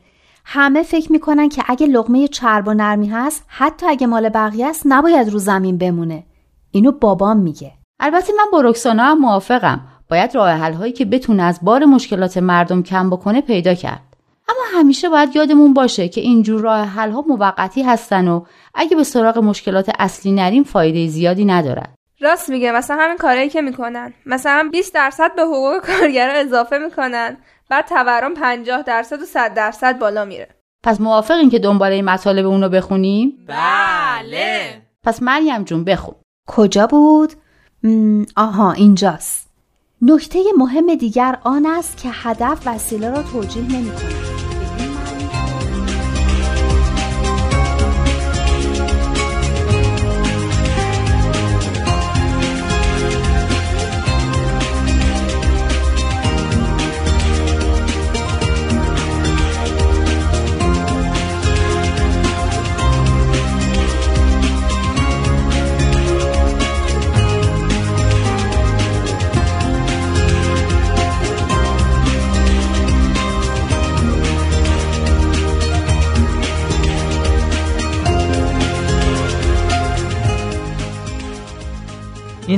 همه 0.46 0.84
فکر 0.84 1.12
می‌کنن 1.12 1.50
که 1.50 1.64
اگه 1.68 1.88
لغمه 1.88 2.28
چرب 2.28 2.68
و 2.68 2.74
نرمی 2.74 3.08
هست 3.08 3.44
حتی 3.48 3.86
اگه 3.86 4.08
مال 4.08 4.30
بقیه 4.30 4.68
است 4.68 4.84
نباید 4.86 5.30
رو 5.30 5.40
زمین 5.40 5.78
بمونه. 5.78 6.24
اینو 6.72 6.92
بابام 6.92 7.38
میگه. 7.38 7.72
البته 8.00 8.34
من 8.38 8.46
با 8.52 8.62
رکسانا 8.62 9.04
هم 9.04 9.20
موافقم. 9.20 9.82
باید 10.10 10.36
راه 10.36 10.50
حل 10.50 10.74
هایی 10.74 10.94
که 10.94 11.06
بتونه 11.06 11.44
از 11.44 11.60
بار 11.62 11.86
مشکلات 11.86 12.38
مردم 12.38 12.84
کم 12.84 13.10
بکنه 13.10 13.42
پیدا 13.42 13.74
کرد. 13.74 14.07
همیشه 14.80 15.10
باید 15.10 15.36
یادمون 15.36 15.74
باشه 15.74 16.10
که 16.10 16.22
اینجور 16.22 16.62
راه 16.62 16.86
حل 16.86 17.12
ها 17.12 17.22
موقتی 17.28 17.84
هستن 17.84 18.28
و 18.28 18.46
اگه 18.74 18.96
به 18.96 19.04
سراغ 19.04 19.38
مشکلات 19.38 19.92
اصلی 20.00 20.32
نریم 20.32 20.64
فایده 20.64 21.08
زیادی 21.08 21.46
ندارد 21.46 21.96
راست 22.20 22.50
میگه 22.50 22.72
مثلا 22.72 22.98
همین 23.00 23.18
کارهایی 23.18 23.50
که 23.50 23.62
می‌کنن. 23.62 24.14
مثلا 24.26 24.70
20 24.72 24.94
درصد 24.94 25.36
به 25.36 25.42
حقوق 25.42 25.78
کارگرا 25.80 26.34
اضافه 26.34 26.78
می‌کنن 26.78 27.38
بعد 27.70 27.88
تورم 27.88 28.34
50 28.34 28.82
درصد 28.82 29.22
و 29.22 29.26
100 29.26 29.54
درصد 29.54 30.00
بالا 30.00 30.26
میره. 30.26 30.48
پس 30.84 31.02
موافقین 31.02 31.50
که 31.50 31.60
دنبال 31.60 31.92
این 31.92 32.06
مطالب 32.06 32.46
اونو 32.46 32.70
بخونیم؟ 32.70 33.38
بله. 33.48 34.82
پس 35.04 35.24
مریم 35.24 35.64
جون 35.64 35.84
بخون. 35.84 36.16
کجا 36.48 36.88
بود؟ 36.88 37.34
آها 38.36 38.72
اینجاست. 38.72 39.48
نکته 40.02 40.40
مهم 40.58 40.96
دیگر 40.96 41.38
آن 41.44 41.66
است 41.66 41.98
که 41.98 42.10
هدف 42.12 42.68
وسیله 42.68 43.10
را 43.10 43.24
توجیه 43.24 43.64
نمی 43.64 43.92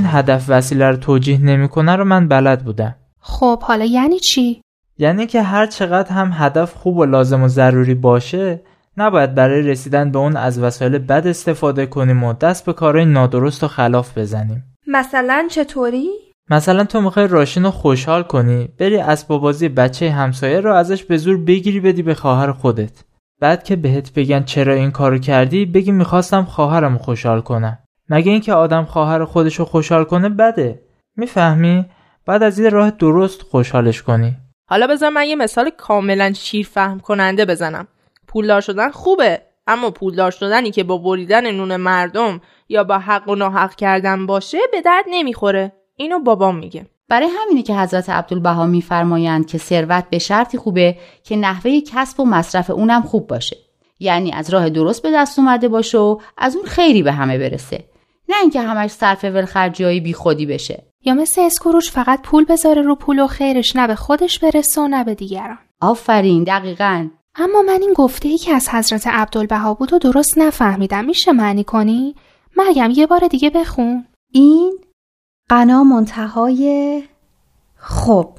هدف 0.09 0.45
وسیله 0.47 0.89
رو 0.89 0.97
توجیه 0.97 1.41
نمی‌کنه 1.41 1.95
رو 1.95 2.05
من 2.05 2.27
بلد 2.27 2.65
بودم. 2.65 2.95
خب 3.19 3.61
حالا 3.61 3.85
یعنی 3.85 4.19
چی؟ 4.19 4.61
یعنی 4.97 5.27
که 5.27 5.41
هر 5.41 5.65
چقدر 5.65 6.11
هم 6.11 6.31
هدف 6.33 6.73
خوب 6.73 6.97
و 6.97 7.05
لازم 7.05 7.43
و 7.43 7.47
ضروری 7.47 7.93
باشه 7.93 8.61
نباید 8.97 9.35
برای 9.35 9.61
رسیدن 9.61 10.11
به 10.11 10.19
اون 10.19 10.37
از 10.37 10.59
وسایل 10.59 10.97
بد 10.97 11.27
استفاده 11.27 11.85
کنیم 11.85 12.23
و 12.23 12.33
دست 12.33 12.65
به 12.65 12.73
کارهای 12.73 13.05
نادرست 13.05 13.63
و 13.63 13.67
خلاف 13.67 14.17
بزنیم. 14.17 14.63
مثلا 14.87 15.47
چطوری؟ 15.51 16.09
مثلا 16.49 16.83
تو 16.83 17.01
می‌خوای 17.01 17.27
راشین 17.27 17.63
رو 17.63 17.71
خوشحال 17.71 18.23
کنی 18.23 18.69
بری 18.79 18.97
اسباب 18.97 19.41
بازی 19.41 19.69
بچه 19.69 20.11
همسایه 20.11 20.59
رو 20.59 20.73
ازش 20.73 21.03
به 21.03 21.17
زور 21.17 21.37
بگیری 21.37 21.79
بدی 21.79 22.03
به 22.03 22.13
خواهر 22.13 22.51
خودت. 22.51 23.03
بعد 23.41 23.63
که 23.63 23.75
بهت 23.75 24.13
بگن 24.13 24.43
چرا 24.43 24.73
این 24.73 24.91
کارو 24.91 25.17
کردی 25.17 25.65
بگی 25.65 25.91
می‌خواستم 25.91 26.43
خواهرم 26.43 26.97
خوشحال 26.97 27.41
کنم. 27.41 27.77
مگه 28.09 28.31
اینکه 28.31 28.53
آدم 28.53 28.85
خواهر 28.85 29.25
خودشو 29.25 29.65
خوشحال 29.65 30.03
کنه 30.03 30.29
بده. 30.29 30.81
می‌فهمی؟ 31.15 31.85
بعد 32.25 32.43
از 32.43 32.59
این 32.59 32.71
راه 32.71 32.91
درست 32.91 33.41
خوشحالش 33.41 34.01
کنی. 34.01 34.35
حالا 34.69 34.87
بذار 34.87 35.09
من 35.09 35.25
یه 35.25 35.35
مثال 35.35 35.69
کاملا 35.69 36.33
شیر 36.33 36.67
فهم 36.67 36.99
کننده 36.99 37.45
بزنم. 37.45 37.87
پولدار 38.27 38.61
شدن 38.61 38.89
خوبه 38.89 39.41
اما 39.67 39.91
پولدار 39.91 40.31
شدنی 40.31 40.71
که 40.71 40.83
با 40.83 40.97
بریدن 40.97 41.51
نون 41.51 41.75
مردم 41.75 42.41
یا 42.69 42.83
با 42.83 42.99
حق 42.99 43.29
و 43.29 43.35
ناحق 43.35 43.75
کردن 43.75 44.25
باشه 44.25 44.57
به 44.71 44.81
درد 44.81 45.05
نمی‌خوره. 45.09 45.71
اینو 45.95 46.19
بابام 46.19 46.57
میگه. 46.57 46.85
برای 47.09 47.27
همینه 47.41 47.63
که 47.63 47.75
حضرت 47.75 48.09
عبدالبها 48.09 48.65
میفرمایند 48.65 49.47
که 49.47 49.57
ثروت 49.57 50.05
به 50.09 50.19
شرطی 50.19 50.57
خوبه 50.57 50.97
که 51.23 51.35
نحوه 51.35 51.81
کسب 51.81 52.19
و 52.19 52.25
مصرف 52.25 52.69
اونم 52.69 53.01
خوب 53.01 53.27
باشه. 53.27 53.57
یعنی 53.99 54.31
از 54.31 54.49
راه 54.49 54.69
درست 54.69 55.01
به 55.01 55.11
دست 55.11 55.39
اومده 55.39 55.67
باشه 55.67 55.97
و 55.97 56.17
از 56.37 56.55
اون 56.55 56.65
خیری 56.65 57.03
به 57.03 57.11
همه 57.11 57.37
برسه. 57.37 57.88
نه 58.29 58.35
اینکه 58.41 58.61
همش 58.61 58.91
صرف 58.91 59.23
ولخرجی 59.23 59.99
بی 59.99 60.13
خودی 60.13 60.45
بشه. 60.45 60.83
یا 61.05 61.13
مثل 61.13 61.41
اسکروش 61.41 61.91
فقط 61.91 62.21
پول 62.21 62.45
بذاره 62.45 62.81
رو 62.81 62.95
پول 62.95 63.19
و 63.19 63.27
خیرش 63.27 63.75
نه 63.75 63.87
به 63.87 63.95
خودش 63.95 64.39
برسه 64.39 64.81
و 64.81 64.87
نه 64.87 65.03
به 65.03 65.15
دیگران. 65.15 65.57
آفرین 65.81 66.43
دقیقا. 66.43 67.09
اما 67.35 67.61
من 67.61 67.81
این 67.81 67.93
گفته 67.93 68.29
ای 68.29 68.37
که 68.37 68.53
از 68.53 68.69
حضرت 68.69 69.07
عبدالبها 69.07 69.73
بود 69.73 69.93
و 69.93 69.99
درست 69.99 70.37
نفهمیدم 70.37 71.05
میشه 71.05 71.31
معنی 71.31 71.63
کنی؟ 71.63 72.15
مریم 72.57 72.91
یه 72.91 73.07
بار 73.07 73.27
دیگه 73.27 73.49
بخون. 73.49 74.05
این 74.31 74.79
قنا 75.49 75.83
منتهای 75.83 77.03
خب 77.75 78.37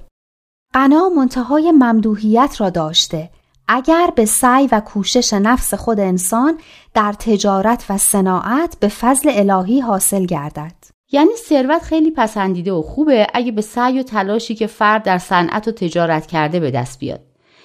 قنا 0.72 1.08
منتهای 1.08 1.72
ممدوحیت 1.72 2.56
را 2.58 2.70
داشته. 2.70 3.30
اگر 3.72 4.10
به 4.16 4.24
سعی 4.24 4.68
و 4.72 4.80
کوشش 4.80 5.32
نفس 5.32 5.74
خود 5.74 6.00
انسان 6.00 6.58
در 6.94 7.12
تجارت 7.12 7.84
و 7.88 7.98
صناعت 7.98 8.76
به 8.80 8.88
فضل 8.88 9.30
الهی 9.32 9.80
حاصل 9.80 10.26
گردد. 10.26 10.74
یعنی 11.12 11.30
ثروت 11.36 11.82
خیلی 11.82 12.10
پسندیده 12.10 12.72
و 12.72 12.82
خوبه 12.82 13.26
اگه 13.34 13.52
به 13.52 13.62
سعی 13.62 14.00
و 14.00 14.02
تلاشی 14.02 14.54
که 14.54 14.66
فرد 14.66 15.02
در 15.02 15.18
صنعت 15.18 15.68
و 15.68 15.72
تجارت 15.72 16.26
کرده 16.26 16.60
به 16.60 16.70
دست 16.70 16.98
بیاد. 16.98 17.20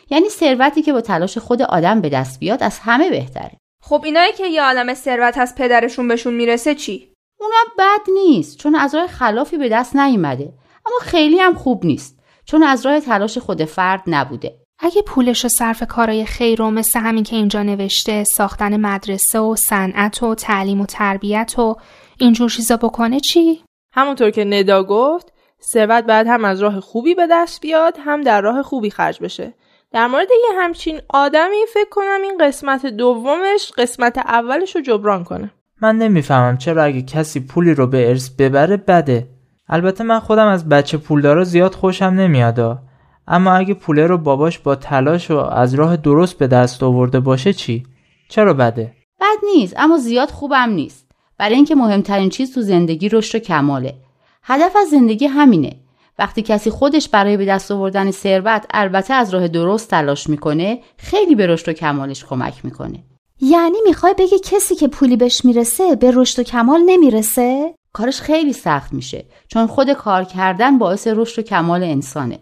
یعنی 0.09 0.29
ثروتی 0.29 0.81
که 0.81 0.93
با 0.93 1.01
تلاش 1.01 1.37
خود 1.37 1.61
آدم 1.61 2.01
به 2.01 2.09
دست 2.09 2.39
بیاد 2.39 2.63
از 2.63 2.79
همه 2.79 3.09
بهتره. 3.09 3.51
خب 3.83 4.01
اینایی 4.05 4.33
که 4.33 4.47
یه 4.47 4.63
عالم 4.63 4.93
ثروت 4.93 5.37
از 5.37 5.55
پدرشون 5.55 6.07
بهشون 6.07 6.33
می‌رسه 6.33 6.75
چی؟ 6.75 7.13
اونم 7.39 7.65
بد 7.79 8.11
نیست 8.13 8.57
چون 8.57 8.75
از 8.75 8.95
راه 8.95 9.07
خلافی 9.07 9.57
به 9.57 9.69
دست 9.69 9.95
نیومده. 9.95 10.53
اما 10.85 10.97
خیلی 11.01 11.39
هم 11.39 11.53
خوب 11.53 11.85
نیست 11.85 12.19
چون 12.45 12.63
از 12.63 12.85
راه 12.85 12.99
تلاش 12.99 13.37
خود 13.37 13.65
فرد 13.65 14.03
نبوده. 14.07 14.64
اگه 14.79 15.01
پولش 15.01 15.43
رو 15.43 15.49
صرف 15.49 15.83
کارای 15.87 16.25
خیر 16.25 16.61
و 16.61 16.71
مثل 16.71 16.99
همین 16.99 17.23
که 17.23 17.35
اینجا 17.35 17.63
نوشته 17.63 18.23
ساختن 18.23 18.77
مدرسه 18.77 19.39
و 19.39 19.55
صنعت 19.55 20.23
و 20.23 20.35
تعلیم 20.35 20.81
و 20.81 20.85
تربیت 20.85 21.59
و 21.59 21.75
اینجور 22.19 22.49
چیزا 22.49 22.77
بکنه 22.77 23.19
چی؟ 23.19 23.61
همونطور 23.93 24.29
که 24.29 24.43
ندا 24.43 24.83
گفت 24.83 25.33
ثروت 25.61 26.03
بعد 26.03 26.27
هم 26.27 26.45
از 26.45 26.61
راه 26.61 26.79
خوبی 26.79 27.15
به 27.15 27.27
دست 27.31 27.61
بیاد 27.61 27.97
هم 28.05 28.21
در 28.21 28.41
راه 28.41 28.63
خوبی 28.63 28.89
خرج 28.89 29.19
بشه. 29.19 29.53
در 29.91 30.07
مورد 30.07 30.27
یه 30.31 30.59
همچین 30.59 31.01
آدمی 31.09 31.65
فکر 31.73 31.89
کنم 31.91 32.21
این 32.23 32.37
قسمت 32.41 32.85
دومش 32.85 33.71
قسمت 33.77 34.17
اولش 34.17 34.75
رو 34.75 34.81
جبران 34.81 35.23
کنه. 35.23 35.51
من 35.81 35.97
نمی‌فهمم 35.97 36.57
چرا 36.57 36.83
اگه 36.83 37.01
کسی 37.01 37.39
پولی 37.39 37.73
رو 37.73 37.87
به 37.87 38.09
ارث 38.09 38.29
ببره 38.29 38.77
بده. 38.77 39.27
البته 39.69 40.03
من 40.03 40.19
خودم 40.19 40.47
از 40.47 40.69
بچه 40.69 40.97
پولدارا 40.97 41.43
زیاد 41.43 41.75
خوشم 41.75 42.05
نمیادا 42.05 42.79
اما 43.27 43.53
اگه 43.53 43.73
پوله 43.73 44.07
رو 44.07 44.17
باباش 44.17 44.59
با 44.59 44.75
تلاش 44.75 45.31
و 45.31 45.37
از 45.37 45.73
راه 45.73 45.97
درست 45.97 46.37
به 46.37 46.47
دست 46.47 46.83
آورده 46.83 47.19
باشه 47.19 47.53
چی؟ 47.53 47.83
چرا 48.29 48.53
بده؟ 48.53 48.93
بد 49.21 49.45
نیست 49.55 49.73
اما 49.77 49.97
زیاد 49.97 50.29
خوبم 50.29 50.69
نیست. 50.69 51.05
برای 51.37 51.55
اینکه 51.55 51.75
مهمترین 51.75 52.29
چیز 52.29 52.53
تو 52.53 52.61
زندگی 52.61 53.09
رشد 53.09 53.35
و 53.35 53.39
کماله. 53.39 53.95
هدف 54.43 54.75
از 54.75 54.89
زندگی 54.89 55.25
همینه. 55.25 55.75
وقتی 56.19 56.41
کسی 56.41 56.69
خودش 56.69 57.09
برای 57.09 57.37
به 57.37 57.45
دست 57.45 57.71
آوردن 57.71 58.11
ثروت 58.11 58.65
البته 58.73 59.13
از 59.13 59.33
راه 59.33 59.47
درست 59.47 59.89
تلاش 59.89 60.29
می‌کنه 60.29 60.79
خیلی 60.97 61.35
به 61.35 61.47
رشد 61.47 61.69
و 61.69 61.73
کمالش 61.73 62.25
کمک 62.25 62.65
می‌کنه. 62.65 63.03
یعنی 63.41 63.77
می‌خوای 63.87 64.13
بگی 64.19 64.39
کسی 64.43 64.75
که 64.75 64.87
پولی 64.87 65.17
بهش 65.17 65.45
می‌رسه 65.45 65.95
به 65.95 66.11
رشد 66.15 66.39
و 66.39 66.43
کمال 66.43 66.81
نمی‌رسه؟ 66.85 67.75
کارش 67.93 68.21
خیلی 68.21 68.53
سخت 68.53 68.93
میشه 68.93 69.25
چون 69.47 69.67
خود 69.67 69.93
کار 69.93 70.23
کردن 70.23 70.77
باعث 70.77 71.07
رشد 71.07 71.39
و 71.39 71.41
کمال 71.41 71.83
انسانه. 71.83 72.39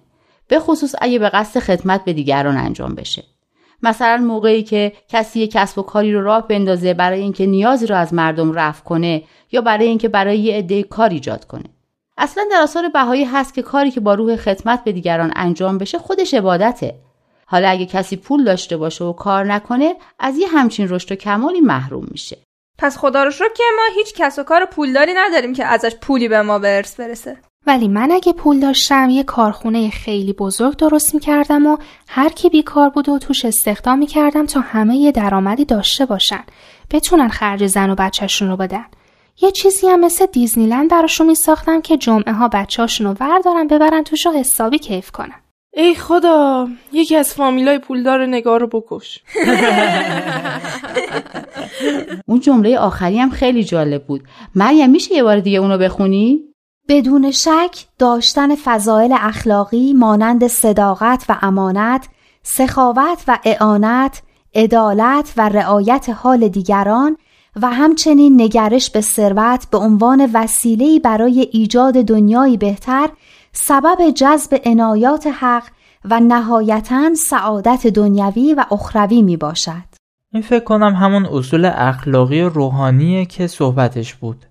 به 0.53 0.59
خصوص 0.59 0.95
اگه 1.01 1.19
به 1.19 1.29
قصد 1.29 1.59
خدمت 1.59 2.05
به 2.05 2.13
دیگران 2.13 2.57
انجام 2.57 2.95
بشه. 2.95 3.23
مثلا 3.83 4.17
موقعی 4.17 4.63
که 4.63 4.93
کسی 5.07 5.39
یک 5.39 5.51
کسب 5.51 5.79
و 5.79 5.81
کاری 5.81 6.13
رو 6.13 6.23
راه 6.23 6.47
بندازه 6.47 6.93
برای 6.93 7.21
اینکه 7.21 7.45
نیازی 7.45 7.87
رو 7.87 7.95
از 7.95 8.13
مردم 8.13 8.53
رفع 8.53 8.83
کنه 8.83 9.23
یا 9.51 9.61
برای 9.61 9.87
اینکه 9.87 10.07
برای 10.07 10.39
یه 10.39 10.57
عده 10.57 10.83
کار 10.83 11.09
ایجاد 11.09 11.45
کنه. 11.45 11.63
اصلا 12.17 12.43
در 12.51 12.61
آثار 12.61 12.89
بهایی 12.89 13.23
هست 13.23 13.53
که 13.53 13.61
کاری 13.61 13.91
که 13.91 13.99
با 13.99 14.13
روح 14.13 14.35
خدمت 14.35 14.83
به 14.83 14.91
دیگران 14.91 15.33
انجام 15.35 15.77
بشه 15.77 15.97
خودش 15.97 16.33
عبادته. 16.33 16.95
حالا 17.45 17.69
اگه 17.69 17.85
کسی 17.85 18.15
پول 18.15 18.43
داشته 18.43 18.77
باشه 18.77 19.03
و 19.03 19.13
کار 19.13 19.45
نکنه 19.45 19.95
از 20.19 20.37
یه 20.37 20.47
همچین 20.47 20.89
رشد 20.89 21.11
و 21.11 21.15
کمالی 21.15 21.61
محروم 21.61 22.07
میشه. 22.11 22.37
پس 22.77 22.97
خدا 22.97 23.23
رو 23.23 23.31
که 23.31 23.63
ما 23.75 23.95
هیچ 23.95 24.13
کس 24.13 24.39
و 24.39 24.43
کار 24.43 24.65
پولداری 24.65 25.13
نداریم 25.15 25.53
که 25.53 25.65
ازش 25.65 25.95
پولی 25.95 26.27
به 26.27 26.41
ما 26.41 26.59
به 26.59 26.77
ارث 26.77 26.99
برسه. 26.99 27.37
ولی 27.67 27.87
من 27.87 28.11
اگه 28.11 28.33
پول 28.33 28.59
داشتم 28.59 29.09
یه 29.09 29.23
کارخونه 29.23 29.89
خیلی 29.89 30.33
بزرگ 30.33 30.75
درست 30.75 31.13
می‌کردم 31.13 31.67
و 31.67 31.77
هر 32.07 32.29
کی 32.29 32.49
بیکار 32.49 32.89
بود 32.89 33.09
و 33.09 33.19
توش 33.19 33.45
استخدام 33.45 33.99
می‌کردم 33.99 34.45
تا 34.45 34.59
همه 34.59 34.95
یه 34.95 35.11
درآمدی 35.11 35.65
داشته 35.65 36.05
باشن. 36.05 36.43
بتونن 36.91 37.27
خرج 37.27 37.67
زن 37.67 37.89
و 37.89 37.95
بچهشون 37.95 38.49
رو 38.49 38.57
بدن. 38.57 38.85
یه 39.41 39.51
چیزی 39.51 39.87
هم 39.87 39.99
مثل 39.99 40.25
دیزنیلند 40.25 40.89
براشون 40.89 41.27
میساختم 41.27 41.81
که 41.81 41.97
جمعه 41.97 42.33
ها 42.33 42.47
بچهاشون 42.47 43.07
رو 43.07 43.15
وردارن 43.19 43.67
ببرن 43.67 44.03
توش 44.03 44.25
رو 44.25 44.31
حسابی 44.31 44.79
کیف 44.79 45.11
کنن. 45.11 45.43
ای 45.73 45.95
خدا 45.95 46.67
یکی 46.91 47.15
از 47.15 47.33
فامیلای 47.33 47.79
پولدار 47.79 48.25
نگار 48.25 48.59
رو 48.59 48.67
بکش. 48.67 49.19
اون 52.27 52.39
جمله 52.39 52.77
آخری 52.77 53.19
هم 53.19 53.29
خیلی 53.29 53.63
جالب 53.63 54.03
بود. 54.03 54.23
مریم 54.55 54.89
میشه 54.89 55.15
یه 55.15 55.23
بار 55.23 55.39
دیگه 55.39 55.59
اونو 55.59 55.77
بخونی؟ 55.77 56.52
بدون 56.89 57.31
شک 57.31 57.85
داشتن 57.99 58.55
فضایل 58.55 59.15
اخلاقی 59.19 59.93
مانند 59.93 60.47
صداقت 60.47 61.25
و 61.29 61.37
امانت، 61.41 62.07
سخاوت 62.43 63.23
و 63.27 63.39
اعانت، 63.45 64.21
عدالت 64.55 65.33
و 65.37 65.49
رعایت 65.49 66.09
حال 66.09 66.47
دیگران 66.47 67.17
و 67.61 67.67
همچنین 67.69 68.41
نگرش 68.41 68.89
به 68.89 69.01
ثروت 69.01 69.67
به 69.71 69.77
عنوان 69.77 70.29
وسیله‌ای 70.33 70.99
برای 70.99 71.49
ایجاد 71.51 71.93
دنیایی 71.93 72.57
بهتر 72.57 73.09
سبب 73.51 74.09
جذب 74.09 74.61
عنایات 74.65 75.27
حق 75.27 75.63
و 76.05 76.19
نهایتا 76.19 77.13
سعادت 77.15 77.87
دنیوی 77.87 78.53
و 78.53 78.65
اخروی 78.71 79.21
می 79.21 79.37
باشد. 79.37 79.93
این 80.33 80.43
فکر 80.43 80.63
کنم 80.63 80.95
همون 80.95 81.25
اصول 81.25 81.71
اخلاقی 81.75 82.41
روحانیه 82.41 83.25
که 83.25 83.47
صحبتش 83.47 84.13
بود. 84.13 84.45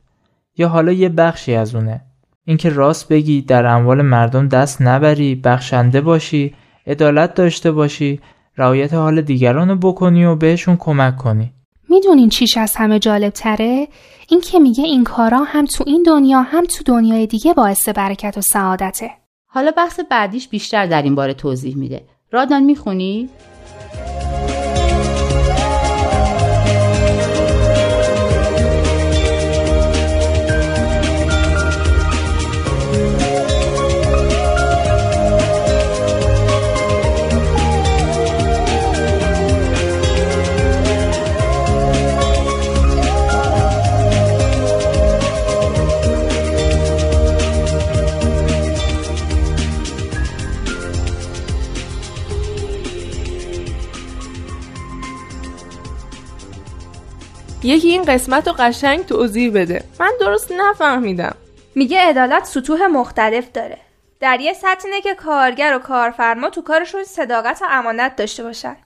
یا 0.56 0.68
حالا 0.68 0.92
یه 0.92 1.08
بخشی 1.08 1.54
از 1.54 1.74
اونه. 1.74 2.00
اینکه 2.44 2.70
راست 2.70 3.08
بگی 3.08 3.42
در 3.42 3.66
اموال 3.66 4.02
مردم 4.02 4.48
دست 4.48 4.82
نبری، 4.82 5.34
بخشنده 5.34 6.00
باشی، 6.00 6.54
عدالت 6.86 7.34
داشته 7.34 7.72
باشی، 7.72 8.20
رعایت 8.56 8.94
حال 8.94 9.22
دیگران 9.22 9.68
رو 9.68 9.76
بکنی 9.76 10.24
و 10.24 10.36
بهشون 10.36 10.76
کمک 10.76 11.16
کنی. 11.16 11.52
می‌دونین 11.88 12.28
چیش 12.28 12.56
از 12.56 12.76
همه 12.76 12.98
جالب 12.98 13.32
تره؟ 13.32 13.88
این 14.28 14.40
که 14.40 14.58
میگه 14.58 14.84
این 14.84 15.04
کارا 15.04 15.38
هم 15.38 15.66
تو 15.66 15.84
این 15.86 16.02
دنیا 16.02 16.42
هم 16.42 16.64
تو 16.64 16.84
دنیای 16.86 17.26
دیگه 17.26 17.54
باعث 17.54 17.88
برکت 17.88 18.38
و 18.38 18.40
سعادته. 18.40 19.10
حالا 19.46 19.70
بحث 19.70 20.00
بعدیش 20.10 20.48
بیشتر 20.48 20.86
در 20.86 21.02
این 21.02 21.14
باره 21.14 21.34
توضیح 21.34 21.76
میده. 21.76 22.04
رادان 22.32 22.62
می‌خونی؟ 22.62 23.28
یکی 57.64 57.88
این 57.88 58.02
قسمت 58.02 58.48
رو 58.48 58.54
قشنگ 58.58 59.06
توضیح 59.06 59.52
بده. 59.54 59.84
من 60.00 60.10
درست 60.20 60.52
نفهمیدم. 60.52 61.34
میگه 61.74 62.00
عدالت 62.00 62.44
سطوح 62.44 62.86
مختلف 62.86 63.52
داره. 63.52 63.78
در 64.20 64.40
یه 64.40 64.52
سطح 64.52 64.84
اینه 64.84 65.00
که 65.00 65.14
کارگر 65.14 65.76
و 65.76 65.78
کارفرما 65.78 66.50
تو 66.50 66.62
کارشون 66.62 67.04
صداقت 67.04 67.62
و 67.62 67.64
امانت 67.70 68.16
داشته 68.16 68.42
باشن. 68.42 68.76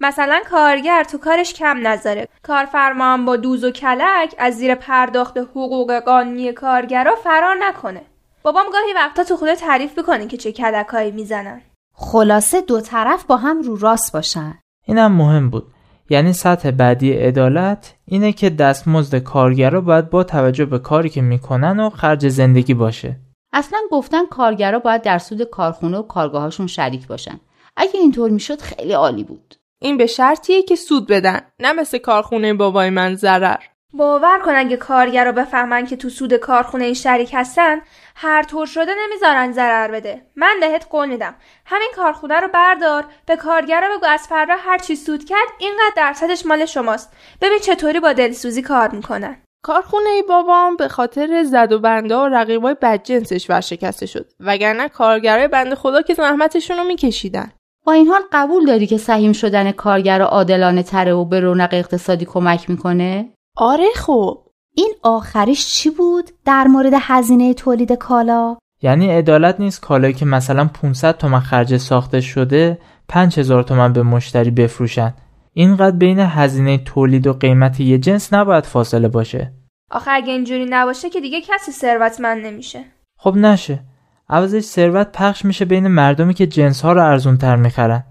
مثلا 0.00 0.40
کارگر 0.50 1.04
تو 1.04 1.18
کارش 1.18 1.54
کم 1.54 1.86
نذاره. 1.86 2.28
کارفرما 2.42 3.04
هم 3.04 3.24
با 3.24 3.36
دوز 3.36 3.64
و 3.64 3.70
کلک 3.70 4.34
از 4.38 4.54
زیر 4.54 4.74
پرداخت 4.74 5.38
حقوق 5.38 5.98
قانونی 5.98 6.52
کارگرا 6.52 7.16
فرار 7.16 7.56
نکنه. 7.60 8.00
بابام 8.42 8.66
گاهی 8.72 8.92
وقتا 8.94 9.24
تو 9.24 9.36
خونه 9.36 9.56
تعریف 9.56 9.98
می‌کنه 9.98 10.26
که 10.26 10.36
چه 10.36 10.52
کلکایی 10.52 11.10
می‌زنن. 11.10 11.60
خلاصه 11.94 12.60
دو 12.60 12.80
طرف 12.80 13.24
با 13.24 13.36
هم 13.36 13.62
رو 13.62 13.76
راست 13.76 14.12
باشن. 14.12 14.58
اینم 14.86 15.12
مهم 15.12 15.50
بود. 15.50 15.71
یعنی 16.12 16.32
سطح 16.32 16.70
بعدی 16.70 17.12
عدالت 17.12 17.94
اینه 18.04 18.32
که 18.32 18.50
دستمزد 18.50 19.18
کارگرا 19.18 19.80
باید 19.80 20.10
با 20.10 20.24
توجه 20.24 20.64
به 20.64 20.78
کاری 20.78 21.08
که 21.08 21.22
می‌کنن 21.22 21.80
و 21.80 21.90
خرج 21.90 22.28
زندگی 22.28 22.74
باشه. 22.74 23.16
اصلا 23.52 23.78
گفتن 23.90 24.26
کارگرا 24.26 24.78
باید 24.78 25.02
در 25.02 25.18
سود 25.18 25.42
کارخونه 25.42 25.98
و 25.98 26.02
کارگاهاشون 26.02 26.66
شریک 26.66 27.06
باشن. 27.06 27.40
اگه 27.76 28.00
اینطور 28.00 28.30
می‌شد 28.30 28.60
خیلی 28.60 28.92
عالی 28.92 29.24
بود. 29.24 29.54
این 29.78 29.96
به 29.96 30.06
شرطیه 30.06 30.62
که 30.62 30.76
سود 30.76 31.06
بدن 31.06 31.40
نه 31.60 31.72
مثل 31.72 31.98
کارخونه 31.98 32.54
بابای 32.54 32.90
من 32.90 33.14
ضرر. 33.14 33.62
باور 33.94 34.38
کن 34.38 34.54
اگه 34.54 34.76
کارگر 34.76 35.24
رو 35.24 35.32
بفهمن 35.32 35.86
که 35.86 35.96
تو 35.96 36.08
سود 36.08 36.34
کارخونه 36.34 36.84
این 36.84 36.94
شریک 36.94 37.30
هستن 37.34 37.80
هر 38.14 38.42
طور 38.42 38.66
شده 38.66 38.92
نمی‌ذارن 39.04 39.52
ضرر 39.52 39.90
بده. 39.90 40.26
من 40.36 40.56
بهت 40.60 40.86
قول 40.90 41.08
میدم. 41.08 41.34
همین 41.66 41.88
کارخونه 41.96 42.40
رو 42.40 42.48
بردار 42.48 43.04
به 43.26 43.36
کارگرا 43.36 43.96
بگو 43.96 44.06
از 44.06 44.26
فردا 44.28 44.54
هر 44.58 44.78
چی 44.78 44.96
سود 44.96 45.24
کرد 45.24 45.48
اینقدر 45.58 45.92
درصدش 45.96 46.46
مال 46.46 46.66
شماست. 46.66 47.12
ببین 47.40 47.58
چطوری 47.58 48.00
با 48.00 48.12
دلسوزی 48.12 48.62
کار 48.62 48.88
می‌کنن. 48.88 49.36
کارخونه 49.64 50.22
بابام 50.28 50.76
به 50.76 50.88
خاطر 50.88 51.42
زد 51.42 51.72
و 51.72 51.78
بنده 51.78 52.16
و 52.16 52.28
رقیبای 52.28 52.76
بدجنسش 52.82 53.50
ورشکسته 53.50 54.06
شد. 54.06 54.26
وگرنه 54.40 54.88
کارگرای 54.88 55.48
بنده 55.48 55.74
خدا 55.74 56.02
که 56.02 56.14
زحمتشون 56.14 56.76
رو 56.76 56.84
میکشیدن. 56.84 57.52
با 57.86 57.92
این 57.92 58.08
حال 58.08 58.22
قبول 58.32 58.66
داری 58.66 58.86
که 58.86 58.98
سهیم 58.98 59.32
شدن 59.32 59.72
کارگر 59.72 60.22
عادلانه 60.22 60.82
تره 60.82 61.12
و 61.12 61.24
به 61.24 61.40
رونق 61.40 61.68
اقتصادی 61.72 62.24
کمک 62.24 62.70
می‌کنه؟ 62.70 63.32
آره 63.56 63.86
خب. 63.96 64.38
این 64.74 64.92
آخریش 65.02 65.66
چی 65.68 65.90
بود 65.90 66.30
در 66.44 66.64
مورد 66.64 66.92
هزینه 66.96 67.54
تولید 67.54 67.92
کالا؟ 67.92 68.56
یعنی 68.82 69.10
عدالت 69.10 69.60
نیست 69.60 69.80
کالایی 69.80 70.14
که 70.14 70.24
مثلا 70.24 70.64
500 70.64 71.16
تومن 71.16 71.40
خرج 71.40 71.76
ساخته 71.76 72.20
شده 72.20 72.78
5000 73.08 73.62
تومن 73.62 73.92
به 73.92 74.02
مشتری 74.02 74.50
بفروشن. 74.50 75.14
اینقدر 75.52 75.96
بین 75.96 76.18
هزینه 76.18 76.78
تولید 76.78 77.26
و 77.26 77.32
قیمت 77.32 77.80
یه 77.80 77.98
جنس 77.98 78.32
نباید 78.32 78.66
فاصله 78.66 79.08
باشه. 79.08 79.52
آخه 79.90 80.10
اگه 80.10 80.32
اینجوری 80.32 80.66
نباشه 80.70 81.10
که 81.10 81.20
دیگه 81.20 81.40
کسی 81.40 81.72
ثروتمند 81.72 82.46
نمیشه. 82.46 82.84
خب 83.16 83.36
نشه. 83.36 83.80
عوضش 84.28 84.62
ثروت 84.62 85.12
پخش 85.12 85.44
میشه 85.44 85.64
بین 85.64 85.88
مردمی 85.88 86.34
که 86.34 86.46
جنس 86.46 86.82
ها 86.82 86.92
رو 86.92 87.04
ارزون 87.04 87.36
تر 87.36 87.56
می‌خرن. 87.56 88.04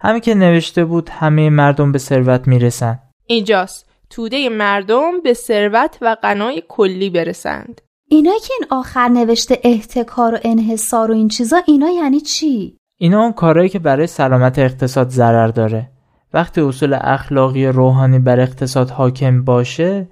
همین 0.00 0.20
که 0.20 0.34
نوشته 0.34 0.84
بود 0.84 1.08
همه 1.08 1.50
مردم 1.50 1.92
به 1.92 1.98
ثروت 1.98 2.48
می‌رسن. 2.48 2.98
اینجاست. 3.26 3.87
توده 4.10 4.48
مردم 4.48 5.20
به 5.20 5.34
ثروت 5.34 5.98
و 6.00 6.14
غنای 6.22 6.62
کلی 6.68 7.10
برسند. 7.10 7.80
اینایی 8.10 8.40
که 8.40 8.54
این 8.58 8.68
آخر 8.70 9.08
نوشته 9.08 9.58
احتکار 9.64 10.34
و 10.34 10.38
انحصار 10.42 11.10
و 11.10 11.14
این 11.14 11.28
چیزا 11.28 11.62
اینا 11.66 11.90
یعنی 11.90 12.20
چی؟ 12.20 12.76
اینا 12.98 13.22
اون 13.22 13.32
کارهایی 13.32 13.68
که 13.68 13.78
برای 13.78 14.06
سلامت 14.06 14.58
اقتصاد 14.58 15.08
ضرر 15.08 15.48
داره. 15.48 15.90
وقتی 16.32 16.60
اصول 16.60 16.98
اخلاقی 17.00 17.66
روحانی 17.66 18.18
بر 18.18 18.40
اقتصاد 18.40 18.90
حاکم 18.90 19.44
باشه 19.44 20.08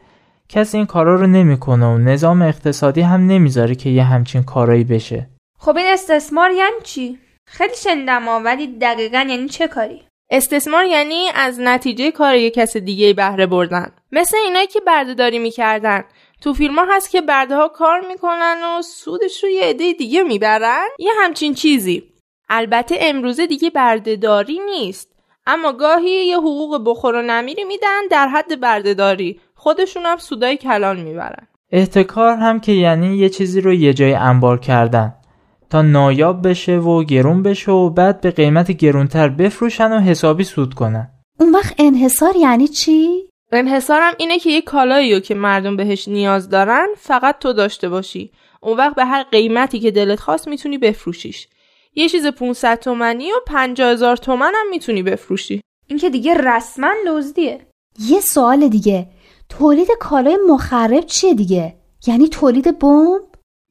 کسی 0.49 0.77
این 0.77 0.87
کارا 0.87 1.15
رو 1.15 1.27
نمی‌کنه 1.27 1.87
و 1.87 1.99
نظام 1.99 2.43
اقتصادی 2.43 3.01
هم 3.01 3.27
نمی‌ذاره 3.27 3.75
که 3.75 3.91
یه 3.91 4.05
همچین 4.05 4.43
کارایی 4.43 4.85
بشه. 4.85 5.31
خب 5.59 5.77
این 5.77 5.87
استثمار 5.93 6.51
یعنی 6.51 6.81
چی؟ 6.83 7.19
خیلی 7.47 7.75
شنیدم 7.77 8.45
ولی 8.45 8.79
دقیقا 8.79 9.27
یعنی 9.29 9.49
چه 9.49 9.69
کاری؟ 9.69 10.03
استثمار 10.31 10.85
یعنی 10.85 11.29
از 11.35 11.61
نتیجه 11.61 12.11
کار 12.11 12.35
یک 12.35 12.55
کس 12.55 12.77
دیگه 12.77 13.13
بهره 13.13 13.47
بردن. 13.47 13.93
مثل 14.13 14.37
اینایی 14.37 14.67
که 14.67 14.81
بردهداری 14.81 15.39
می‌کردن. 15.39 16.05
تو 16.41 16.55
فیلم 16.55 16.79
ها 16.79 16.87
هست 16.91 17.11
که 17.11 17.21
برده 17.21 17.57
ها 17.57 17.69
کار 17.69 18.01
می‌کنن 18.09 18.57
و 18.79 18.83
سودش 18.83 19.45
رو 19.45 19.51
یه 19.51 19.63
عده 19.63 19.93
دیگه 19.93 20.23
می‌برن. 20.23 20.87
یه 20.99 21.13
همچین 21.21 21.55
چیزی. 21.55 22.03
البته 22.49 22.97
امروزه 23.01 23.47
دیگه 23.47 23.71
بردهداری 23.71 24.61
نیست. 24.67 25.13
اما 25.47 25.73
گاهی 25.73 26.11
یه 26.11 26.37
حقوق 26.37 26.83
بخور 26.85 27.15
و 27.15 27.23
نمیری 27.23 27.65
میدن 27.65 28.07
در 28.11 28.29
حد 28.29 28.61
بردهداری. 28.61 29.41
خودشون 29.55 30.03
هم 30.07 30.17
سودای 30.17 30.57
کلان 30.57 31.01
می‌برن. 31.01 31.47
احتکار 31.71 32.37
هم 32.37 32.61
که 32.61 32.73
یعنی 32.73 33.17
یه 33.17 33.29
چیزی 33.29 33.61
رو 33.61 33.73
یه 33.73 33.95
جای 33.95 34.15
انبار 34.15 34.61
کردن. 34.61 35.15
تا 35.71 35.83
نایاب 35.83 36.49
بشه 36.49 36.77
و 36.79 37.05
گرون 37.05 37.43
بشه 37.43 37.73
و 37.73 37.91
بعد 37.91 38.21
به 38.21 38.31
قیمت 38.31 38.71
گرونتر 38.71 39.29
بفروشن 39.29 39.93
و 39.93 40.01
حسابی 40.01 40.45
سود 40.45 40.75
کنن. 40.75 41.11
اون 41.41 41.53
وقت 41.53 41.75
انحصار 41.79 42.37
یعنی 42.37 42.69
چی؟ 42.69 43.29
انحصارم 43.53 44.13
اینه 44.19 44.39
که 44.39 44.51
یه 44.51 44.63
کالایی 44.63 45.15
رو 45.15 45.21
که 45.21 45.35
مردم 45.35 45.77
بهش 45.77 46.09
نیاز 46.09 46.49
دارن 46.49 46.87
فقط 46.97 47.39
تو 47.39 47.53
داشته 47.53 47.89
باشی. 47.89 48.33
اون 48.61 48.77
وقت 48.77 48.95
به 48.95 49.05
هر 49.05 49.23
قیمتی 49.23 49.81
که 49.81 49.91
دلت 49.91 50.21
خواست 50.21 50.49
می‌تونی 50.49 50.79
بفروشیش. 50.79 51.49
یه 51.95 52.09
چیز 52.09 52.27
500 52.27 52.79
تومنی 52.79 53.33
و 53.33 53.37
50 53.47 53.91
هزار 53.91 54.17
تومن 54.17 54.53
هم 54.55 54.71
می‌تونی 54.71 55.03
بفروشی. 55.03 55.61
این 55.87 55.99
که 55.99 56.11
دیگه 56.11 56.35
رسما 56.35 56.93
دزدیه. 57.07 57.67
یه 57.99 58.21
سوال 58.21 58.69
دیگه. 58.69 59.09
تولید 59.49 59.89
کالای 60.01 60.39
مخرب 60.49 61.07
چیه 61.07 61.35
دیگه؟ 61.35 61.77
یعنی 62.07 62.29
تولید 62.29 62.79
بمب؟ 62.79 63.23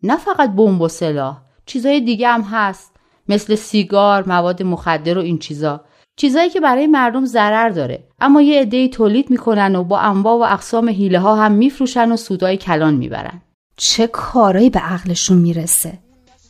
نه 0.04 0.18
فقط 0.18 0.56
بمب 0.56 0.82
و 0.82 0.88
سلاح. 0.88 1.45
چیزای 1.66 2.02
دیگه 2.02 2.28
هم 2.28 2.42
هست. 2.42 2.92
مثل 3.30 3.56
سیگار، 3.56 4.28
مواد 4.28 4.64
مخدر 4.64 5.18
و 5.18 5.22
این 5.22 5.38
چیزا. 5.38 5.82
چیزایی 6.16 6.50
که 6.50 6.60
برای 6.60 6.88
مردم 6.88 7.26
ضرر 7.26 7.70
داره. 7.70 8.04
اما 8.20 8.42
یه 8.42 8.62
عده‌ای 8.62 8.90
تولید 8.90 9.30
می‌کنن 9.30 9.76
و 9.76 9.84
با 9.84 10.00
انواع 10.00 10.36
و 10.36 10.54
اقسام 10.54 10.90
حیله 10.90 11.20
ها 11.20 11.36
هم 11.36 11.52
میفروشن 11.52 12.12
و 12.12 12.18
سودای 12.18 12.58
کلان 12.58 12.94
می‌برن. 12.94 13.42
چه 13.78 14.08
کارایی 14.08 14.70
به 14.70 14.80
عقلشون 14.80 15.38
می‌رسه. 15.38 16.00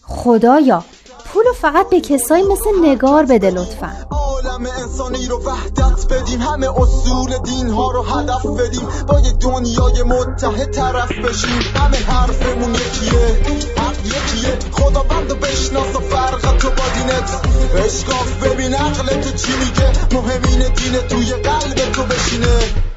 خدایا 0.01 0.86
پولو 1.36 1.54
فقط 1.54 1.89
به 1.89 2.02
کسایی 2.02 2.43
مثل 2.43 2.69
نگار 2.82 3.26
بده 3.26 3.50
لطفا. 3.50 3.91
عالم 4.12 4.65
انسانی 4.78 5.28
رو 5.28 5.41
وحدت 5.43 6.13
بدیم 6.13 6.41
همه 6.41 6.82
اصول 6.82 7.38
دین 7.38 7.69
ها 7.69 7.91
رو 7.91 8.02
هدف 8.02 8.45
بدیم 8.45 8.88
با 9.08 9.19
یه 9.19 9.32
دنیای 9.32 10.04
متحد 10.04 10.71
طرف 10.71 11.12
بشیم. 11.12 11.60
همه 11.76 11.98
حرفمون 11.98 12.76
یکیه 12.76 13.39
حق 13.78 15.39
بشناس 15.41 15.95
و 15.95 16.00
فرق 16.00 16.58
تو 16.58 16.69
با 16.69 16.84
دینت 16.95 17.41
اشکاف 17.86 18.43
ببین 18.43 18.74
عقل 18.74 19.21
تو 19.21 19.32
چی 19.32 19.52
میگه. 19.60 19.91
مهمین 20.12 20.60
دین 20.60 21.08
توی 21.10 21.34
قلب 21.34 21.91
تو 21.91 22.04
بشینه. 22.04 22.94